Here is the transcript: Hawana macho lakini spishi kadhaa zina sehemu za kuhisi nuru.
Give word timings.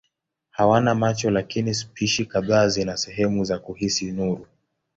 Hawana 0.51 0.95
macho 0.95 1.29
lakini 1.31 1.73
spishi 1.73 2.25
kadhaa 2.25 2.67
zina 2.67 2.97
sehemu 2.97 3.43
za 3.43 3.59
kuhisi 3.59 4.11
nuru. 4.11 4.47